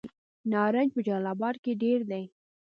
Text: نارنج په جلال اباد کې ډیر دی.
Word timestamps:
نارنج 0.51 0.89
په 0.95 1.01
جلال 1.07 1.25
اباد 1.33 1.55
کې 1.63 1.71
ډیر 1.83 1.99
دی. 2.11 2.23